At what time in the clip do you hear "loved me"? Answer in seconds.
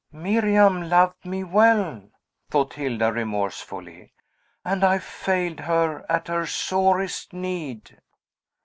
0.89-1.43